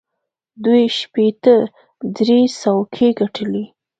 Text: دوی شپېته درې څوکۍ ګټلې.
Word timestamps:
دوی 0.63 0.83
شپېته 0.99 1.55
درې 2.17 2.39
څوکۍ 2.59 3.09
ګټلې. 3.19 3.65